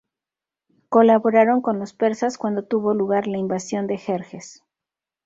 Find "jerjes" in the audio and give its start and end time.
3.99-4.63